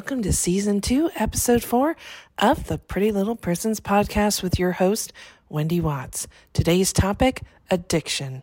[0.00, 1.94] welcome to season two, episode four
[2.38, 5.12] of the Pretty Little Prisons podcast with your host,
[5.50, 6.26] Wendy Watts.
[6.54, 8.42] Today's topic addiction.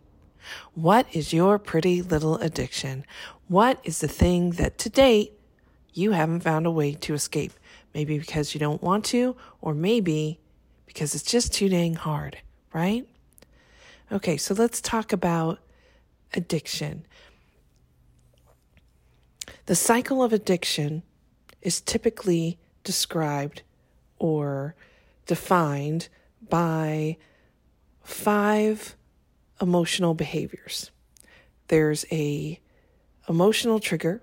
[0.75, 3.05] What is your pretty little addiction?
[3.47, 5.33] What is the thing that to date
[5.93, 7.53] you haven't found a way to escape?
[7.91, 10.39] Maybe because you don't want to, or maybe
[10.85, 12.37] because it's just too dang hard,
[12.71, 13.09] right?
[14.11, 15.57] Okay, so let's talk about
[16.35, 17.07] addiction.
[19.65, 21.01] The cycle of addiction
[21.61, 23.61] is typically described
[24.19, 24.75] or
[25.25, 26.07] defined
[26.49, 27.17] by
[28.03, 28.95] five
[29.61, 30.91] emotional behaviors.
[31.67, 32.59] There's a
[33.27, 34.21] emotional trigger,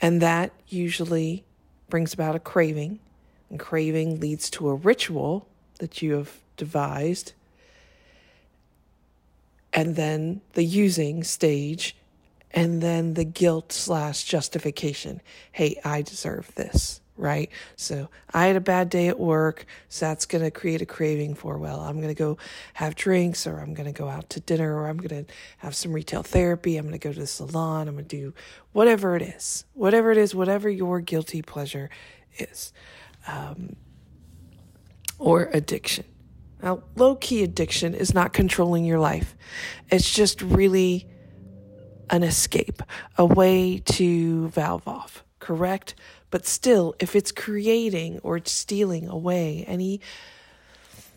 [0.00, 1.44] and that usually
[1.88, 2.98] brings about a craving,
[3.48, 5.46] and craving leads to a ritual
[5.78, 7.32] that you have devised.
[9.72, 11.96] And then the using stage
[12.54, 15.20] and then the guilt slash justification.
[15.50, 17.50] Hey, I deserve this, right?
[17.74, 21.34] So I had a bad day at work, so that's going to create a craving
[21.34, 22.38] for, well, I'm going to go
[22.74, 25.74] have drinks or I'm going to go out to dinner or I'm going to have
[25.74, 26.76] some retail therapy.
[26.76, 27.88] I'm going to go to the salon.
[27.88, 28.34] I'm going to do
[28.72, 31.90] whatever it is, whatever it is, whatever your guilty pleasure
[32.38, 32.72] is,
[33.26, 33.74] um,
[35.18, 36.04] or addiction.
[36.62, 39.36] Now, low key addiction is not controlling your life.
[39.90, 41.08] It's just really
[42.10, 42.82] an escape,
[43.16, 45.94] a way to valve off, correct?
[46.30, 50.00] But still, if it's creating or stealing away any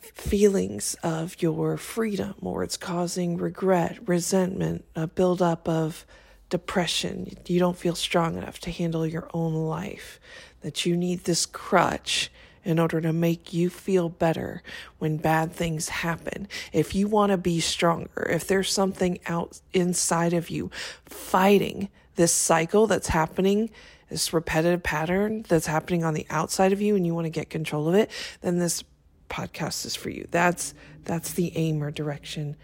[0.02, 6.05] feelings of your freedom or it's causing regret, resentment, a buildup of
[6.49, 10.19] depression, you don't feel strong enough to handle your own life,
[10.61, 12.31] that you need this crutch
[12.67, 14.61] in order to make you feel better
[14.99, 16.49] when bad things happen.
[16.73, 20.69] If you want to be stronger, if there's something out inside of you
[21.05, 23.69] fighting this cycle that's happening,
[24.09, 27.49] this repetitive pattern that's happening on the outside of you and you want to get
[27.49, 28.11] control of it,
[28.42, 28.83] then this
[29.30, 30.27] podcast is for you.
[30.30, 30.73] That's
[31.05, 32.58] that's the aim or direction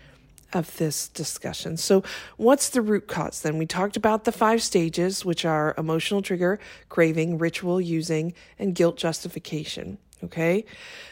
[0.53, 1.77] of this discussion.
[1.77, 2.03] So,
[2.37, 3.57] what's the root cause then?
[3.57, 6.59] We talked about the five stages, which are emotional trigger,
[6.89, 9.97] craving, ritual using, and guilt justification.
[10.23, 10.65] Okay.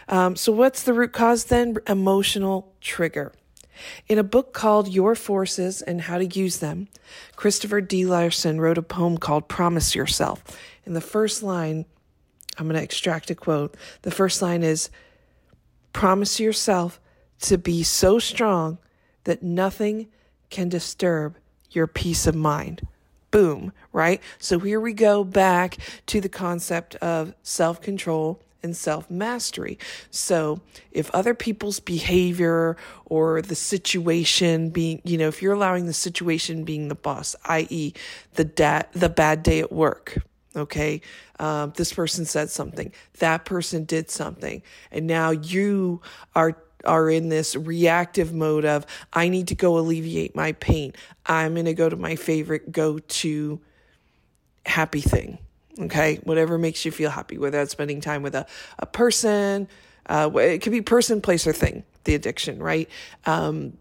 [0.07, 1.77] Um, so, what's the root cause then?
[1.87, 3.33] Emotional trigger.
[4.07, 6.87] In a book called Your Forces and How to Use Them,
[7.35, 8.05] Christopher D.
[8.05, 10.43] Larson wrote a poem called Promise Yourself.
[10.85, 11.85] In the first line,
[12.57, 13.75] I'm going to extract a quote.
[14.03, 14.89] The first line is
[15.93, 17.01] Promise yourself
[17.41, 18.77] to be so strong
[19.23, 20.07] that nothing
[20.49, 21.35] can disturb
[21.71, 22.87] your peace of mind.
[23.31, 24.21] Boom, right?
[24.39, 25.77] So here we go back
[26.07, 29.79] to the concept of self control and self mastery.
[30.09, 30.61] So
[30.91, 36.63] if other people's behavior or the situation being, you know, if you're allowing the situation
[36.63, 37.93] being the boss, i.e.,
[38.33, 40.17] the da- the bad day at work,
[40.55, 41.01] okay,
[41.39, 44.61] um, this person said something, that person did something,
[44.91, 46.01] and now you
[46.35, 50.93] are are in this reactive mode of I need to go alleviate my pain.
[51.25, 53.59] I'm going to go to my favorite go to
[54.65, 55.37] happy thing.
[55.79, 56.19] Okay.
[56.23, 58.45] Whatever makes you feel happy, whether that's spending time with a,
[58.79, 59.67] a person,
[60.07, 62.89] uh, it could be person, place, or thing, the addiction, right?
[63.25, 63.77] Um,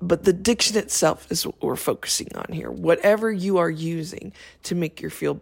[0.00, 2.70] but the addiction itself is what we're focusing on here.
[2.70, 4.32] Whatever you are using
[4.64, 5.40] to make your feel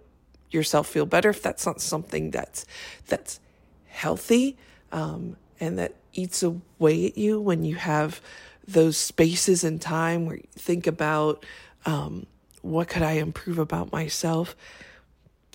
[0.51, 2.67] yourself feel better, if that's not something that's
[3.07, 3.41] that's
[3.87, 4.59] healthy,
[4.93, 8.21] um, and that eats away at you when you have
[8.67, 11.45] those spaces in time where you think about
[11.87, 12.27] um,
[12.63, 14.57] what could I improve about myself,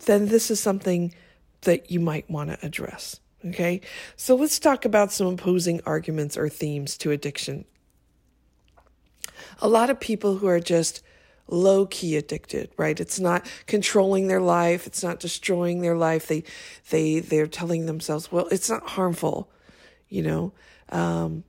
[0.05, 1.13] then this is something
[1.61, 3.19] that you might want to address.
[3.45, 3.81] Okay,
[4.16, 7.66] so let's talk about some opposing arguments or themes to addiction.
[9.61, 11.03] A lot of people who are just
[11.47, 12.99] low key addicted, right?
[12.99, 16.27] It's not controlling their life, it's not destroying their life.
[16.27, 16.43] They
[16.89, 19.51] they they're telling themselves, well, it's not harmful
[20.09, 20.53] you know?
[20.90, 21.43] Um,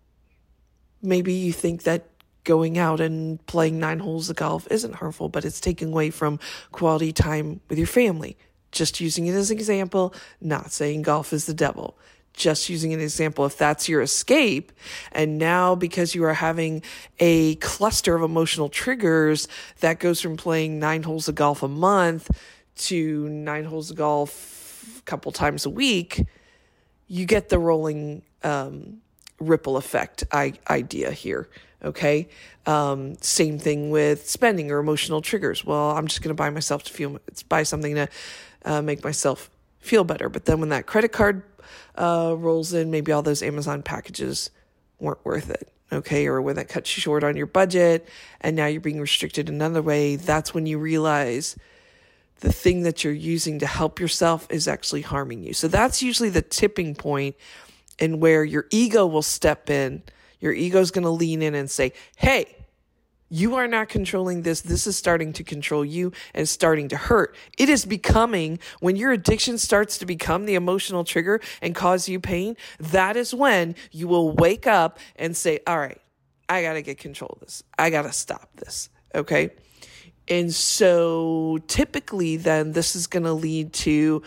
[1.02, 2.08] maybe you think that
[2.44, 6.38] going out and playing nine holes of golf isn't harmful but it's taking away from
[6.70, 8.36] quality time with your family.
[8.70, 11.98] Just using it as an example not saying golf is the devil.
[12.32, 14.70] Just using an example, if that's your escape,
[15.12, 16.82] and now because you are having
[17.18, 19.48] a cluster of emotional triggers
[19.80, 22.30] that goes from playing nine holes of golf a month
[22.76, 26.26] to nine holes of golf a couple times a week,
[27.08, 28.98] you get the rolling um,
[29.40, 31.48] ripple effect I- idea here.
[31.84, 32.28] Okay.
[32.64, 35.64] Um, same thing with spending or emotional triggers.
[35.64, 38.08] Well, I'm just going to buy myself to feel, buy something to
[38.64, 39.50] uh, make myself
[39.80, 40.28] feel better.
[40.28, 41.42] But then when that credit card
[41.96, 44.50] uh, rolls in, maybe all those Amazon packages
[44.98, 45.70] weren't worth it.
[45.92, 46.26] Okay.
[46.26, 48.08] Or when that cuts you short on your budget
[48.40, 51.56] and now you're being restricted another way, that's when you realize
[52.40, 55.52] the thing that you're using to help yourself is actually harming you.
[55.52, 57.36] So that's usually the tipping point
[57.98, 60.02] and where your ego will step in.
[60.40, 62.56] Your ego is going to lean in and say, Hey,
[63.28, 64.60] you are not controlling this.
[64.60, 67.34] This is starting to control you and starting to hurt.
[67.58, 72.20] It is becoming, when your addiction starts to become the emotional trigger and cause you
[72.20, 76.00] pain, that is when you will wake up and say, All right,
[76.48, 77.62] I got to get control of this.
[77.78, 78.90] I got to stop this.
[79.14, 79.50] Okay.
[80.28, 84.22] And so typically, then this is going to lead to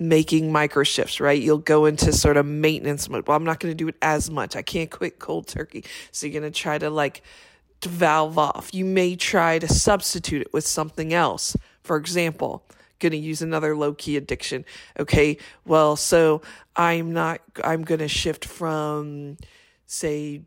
[0.00, 1.40] making micro shifts, right?
[1.40, 3.26] You'll go into sort of maintenance mode.
[3.26, 4.56] Well, I'm not going to do it as much.
[4.56, 5.84] I can't quit cold turkey.
[6.10, 7.22] So you're going to try to like,
[7.84, 8.72] valve off.
[8.72, 11.56] You may try to substitute it with something else.
[11.82, 12.64] For example,
[12.98, 14.64] going to use another low key addiction.
[14.98, 15.36] Okay.
[15.66, 16.42] Well, so
[16.76, 19.36] I'm not, I'm going to shift from,
[19.86, 20.42] say,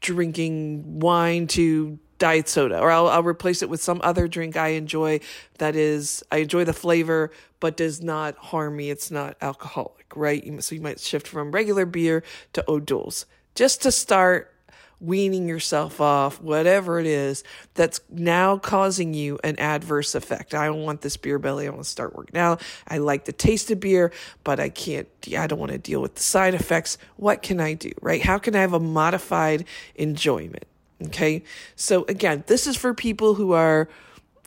[0.00, 4.68] drinking wine to diet soda, or I'll, I'll replace it with some other drink I
[4.68, 5.20] enjoy
[5.58, 7.30] that is, I enjoy the flavor,
[7.60, 8.90] but does not harm me.
[8.90, 10.62] It's not alcoholic, right?
[10.62, 12.22] So you might shift from regular beer
[12.54, 14.52] to O'Doul's just to start
[15.00, 20.54] weaning yourself off, whatever it is that's now causing you an adverse effect.
[20.54, 21.66] I don't want this beer belly.
[21.66, 22.62] I want to start working out.
[22.88, 24.12] I like the taste of beer,
[24.42, 26.96] but I can't, I don't want to deal with the side effects.
[27.16, 28.22] What can I do, right?
[28.22, 29.66] How can I have a modified
[29.96, 30.64] enjoyment?
[31.04, 31.42] Okay.
[31.74, 33.88] So again, this is for people who are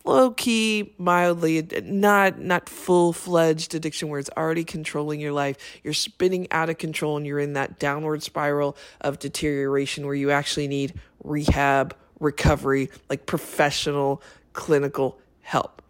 [0.04, 5.58] low key, mildly, not not full fledged addiction where it's already controlling your life.
[5.84, 10.32] You're spinning out of control and you're in that downward spiral of deterioration where you
[10.32, 14.22] actually need rehab, recovery, like professional
[14.54, 15.82] clinical help.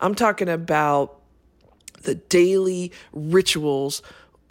[0.00, 1.20] I'm talking about
[2.02, 4.02] the daily rituals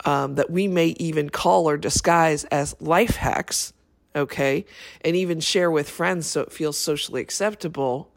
[0.04, 3.74] um, that we may even call or disguise as life hacks,
[4.16, 4.66] okay,
[5.02, 8.12] and even share with friends so it feels socially acceptable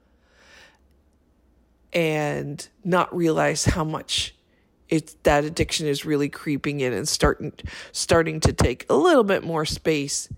[1.92, 4.34] and not realize how much
[4.88, 7.52] it that addiction is really creeping in and starting
[7.92, 10.28] starting to take a little bit more space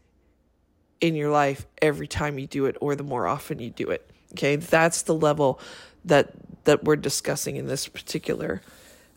[1.00, 4.08] in your life every time you do it or the more often you do it.
[4.32, 5.60] Okay, that's the level
[6.04, 6.32] that
[6.64, 8.60] that we're discussing in this particular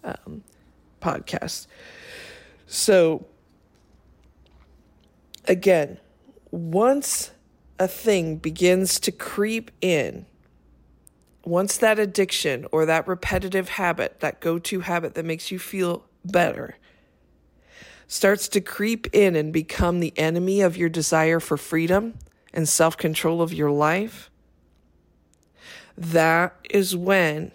[0.04, 0.44] um,
[1.02, 1.68] podcast.
[2.68, 3.26] So
[5.46, 6.00] again,
[6.54, 7.32] once
[7.80, 10.24] a thing begins to creep in
[11.44, 16.06] once that addiction or that repetitive habit, that go to habit that makes you feel
[16.24, 16.78] better,
[18.08, 22.14] starts to creep in and become the enemy of your desire for freedom
[22.54, 24.30] and self control of your life,
[25.98, 27.52] that is when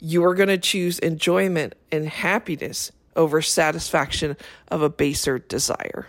[0.00, 4.38] you're going to choose enjoyment and happiness over satisfaction
[4.68, 6.08] of a baser desire.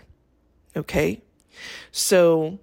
[0.74, 1.20] Okay?
[1.92, 2.58] So,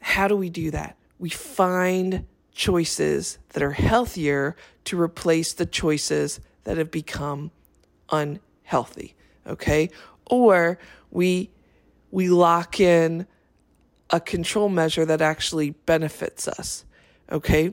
[0.00, 0.96] how do we do that?
[1.18, 7.50] we find choices that are healthier to replace the choices that have become
[8.10, 9.14] unhealthy.
[9.46, 9.90] Okay.
[10.26, 10.78] Or
[11.10, 11.50] we,
[12.10, 13.26] we lock in
[14.10, 16.84] a control measure that actually benefits us.
[17.32, 17.72] Okay.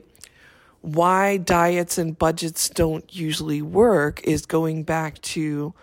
[0.80, 5.74] Why diets and budgets don't usually work is going back to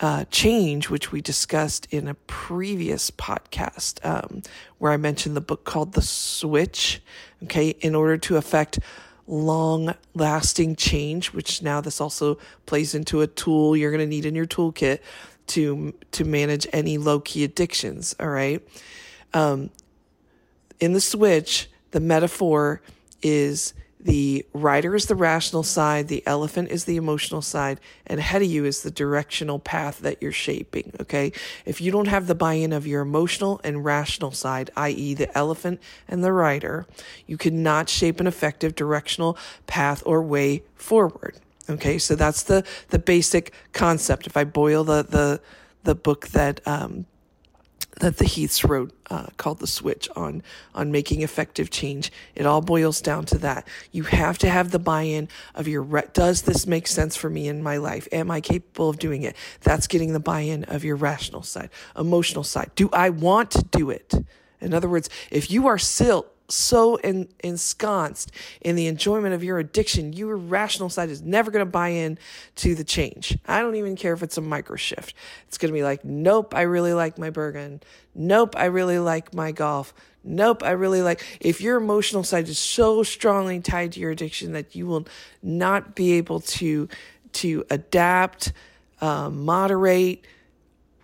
[0.00, 4.42] uh, change, which we discussed in a previous podcast, um,
[4.78, 7.02] where I mentioned the book called The Switch.
[7.44, 8.80] Okay, in order to affect
[9.26, 14.26] long lasting change, which now this also plays into a tool you're going to need
[14.26, 15.00] in your toolkit
[15.48, 18.14] to to manage any low key addictions.
[18.18, 18.66] All right,
[19.34, 19.70] um,
[20.80, 22.80] in the switch, the metaphor
[23.22, 28.40] is the rider is the rational side, the elephant is the emotional side, and ahead
[28.40, 30.92] of you is the directional path that you're shaping.
[31.00, 31.32] Okay.
[31.66, 35.36] If you don't have the buy in of your emotional and rational side, i.e., the
[35.36, 36.86] elephant and the rider,
[37.26, 41.38] you cannot shape an effective directional path or way forward.
[41.68, 41.98] Okay.
[41.98, 44.26] So that's the, the basic concept.
[44.26, 45.40] If I boil the, the,
[45.84, 47.04] the book that, um,
[48.00, 50.42] that the Heaths wrote uh, called The Switch on,
[50.74, 52.10] on making effective change.
[52.34, 53.66] It all boils down to that.
[53.92, 57.30] You have to have the buy in of your, re- does this make sense for
[57.30, 58.08] me in my life?
[58.12, 59.36] Am I capable of doing it?
[59.60, 62.70] That's getting the buy in of your rational side, emotional side.
[62.74, 64.14] Do I want to do it?
[64.60, 69.58] In other words, if you are still so en- ensconced in the enjoyment of your
[69.58, 72.18] addiction, your rational side is never going to buy in
[72.56, 73.38] to the change.
[73.46, 75.14] I don't even care if it's a micro shift.
[75.48, 77.80] It's going to be like, nope, I really like my Bergen.
[78.14, 79.94] Nope, I really like my golf.
[80.22, 81.24] Nope, I really like.
[81.40, 85.06] If your emotional side is so strongly tied to your addiction that you will
[85.42, 86.88] not be able to
[87.32, 88.52] to adapt,
[89.00, 90.24] um, moderate,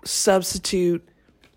[0.05, 1.09] substitute,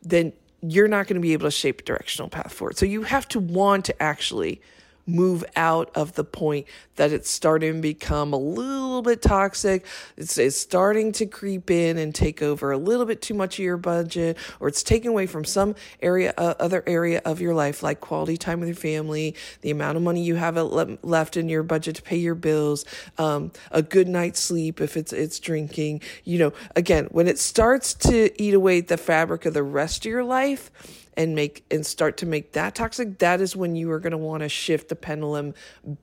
[0.04, 2.78] then you're not going to be able to shape a directional path forward.
[2.78, 4.62] So you have to want to actually
[5.10, 9.86] move out of the point that it's starting to become a little bit toxic.
[10.18, 13.66] It's, it's starting to creep in and take over a little bit too much of
[13.66, 17.82] your budget, or it's taking away from some area, uh, other area of your life,
[17.82, 21.64] like quality time with your family, the amount of money you have left in your
[21.64, 22.86] budget to pay your bills,
[23.18, 26.02] um, a good night's sleep if it's it's drinking.
[26.24, 30.06] You know, again, when it starts to eat away at the fabric of the rest
[30.06, 30.72] of your life
[31.20, 34.18] and make and start to make that toxic, that is when you are going to
[34.18, 35.54] want to shift the pendulum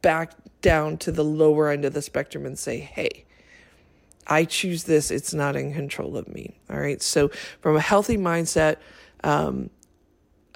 [0.02, 3.24] back down to the lower end of the spectrum and say, "Hey,
[4.26, 5.10] I choose this.
[5.10, 7.00] It's not in control of me." All right.
[7.00, 7.30] So,
[7.62, 8.76] from a healthy mindset,
[9.24, 9.70] um,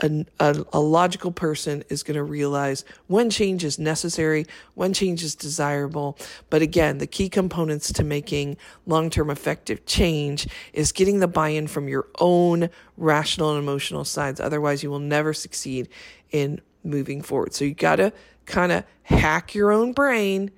[0.01, 5.23] a, a, a, logical person is going to realize when change is necessary, when change
[5.23, 6.19] is desirable.
[6.49, 11.51] But again, the key components to making long term effective change is getting the buy
[11.51, 14.41] in from your own rational and emotional sides.
[14.41, 15.89] Otherwise, you will never succeed
[16.31, 17.55] in moving forward.
[17.55, 18.13] So you got to
[18.47, 20.51] kind of hack your own brain,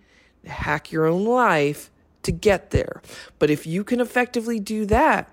[0.46, 1.90] hack your own life
[2.22, 3.02] to get there.
[3.38, 5.28] But if you can effectively do that,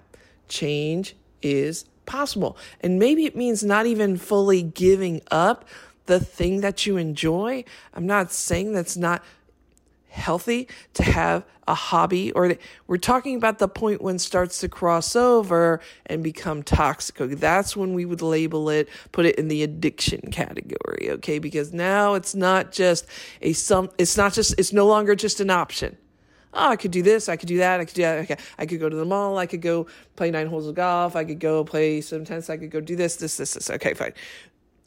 [0.47, 2.57] change is possible.
[2.81, 5.65] And maybe it means not even fully giving up
[6.07, 7.63] the thing that you enjoy.
[7.93, 9.23] I'm not saying that's not
[10.09, 12.55] healthy to have a hobby or
[12.87, 17.77] we're talking about the point when it starts to cross over and become toxic that's
[17.77, 22.33] when we would label it put it in the addiction category okay because now it's
[22.33, 23.05] not just
[23.43, 25.95] a some it's not just it's no longer just an option
[26.53, 28.19] oh, I could do this, I could do that, I could do that.
[28.19, 31.15] Okay, I could go to the mall, I could go play nine holes of golf,
[31.15, 33.69] I could go play some tennis, I could go do this, this, this, this.
[33.69, 34.13] Okay, fine.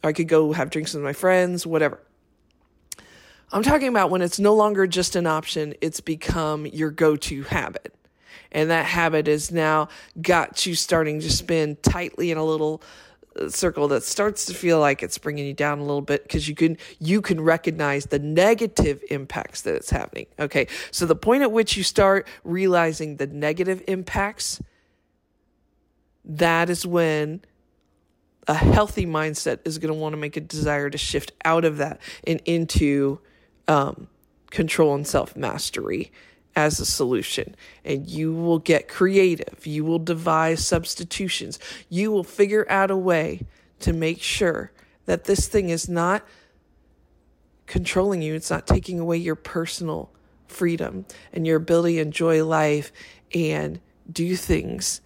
[0.05, 2.01] I could go have drinks with my friends, whatever.
[3.53, 7.43] I'm talking about when it's no longer just an option, it's become your go to
[7.45, 7.95] habit.
[8.51, 9.89] And that habit has now
[10.21, 12.83] got you starting to spin tightly in a little
[13.49, 16.55] circle that starts to feel like it's bringing you down a little bit because you
[16.55, 20.67] can you can recognize the negative impacts that it's happening okay?
[20.91, 24.61] So the point at which you start realizing the negative impacts
[26.25, 27.43] that is when
[28.49, 31.79] a healthy mindset is going to want to make a desire to shift out of
[31.79, 33.21] that and into
[33.69, 34.09] um,
[34.51, 36.13] control and self mastery
[36.55, 37.55] as a solution
[37.85, 39.67] and you will get creative.
[39.67, 41.59] You will devise substitutions.
[41.89, 43.47] You will figure out a way
[43.81, 44.73] to make sure
[45.07, 46.27] that this thing is not
[47.67, 50.11] controlling you, it's not taking away your personal
[50.47, 52.93] freedom and your ability to enjoy life
[53.35, 53.81] and
[54.11, 55.01] do things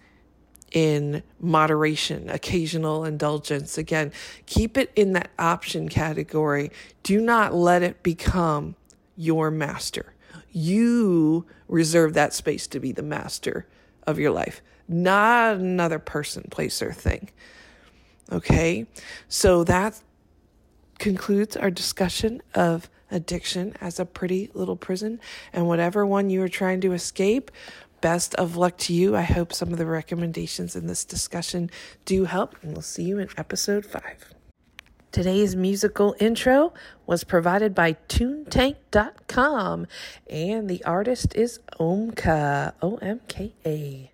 [0.73, 3.77] in moderation, occasional indulgence.
[3.77, 4.11] Again,
[4.45, 6.71] keep it in that option category.
[7.03, 8.75] Do not let it become
[9.15, 10.13] your master.
[10.57, 13.67] You reserve that space to be the master
[14.07, 17.29] of your life, not another person, place, or thing.
[18.31, 18.87] Okay,
[19.27, 20.01] so that
[20.97, 25.19] concludes our discussion of addiction as a pretty little prison.
[25.53, 27.51] And whatever one you are trying to escape,
[28.01, 29.15] best of luck to you.
[29.15, 31.69] I hope some of the recommendations in this discussion
[32.03, 34.33] do help, and we'll see you in episode five.
[35.11, 36.73] Today's musical intro
[37.05, 39.87] was provided by TuneTank.com,
[40.29, 44.11] and the artist is Omka, O M K A.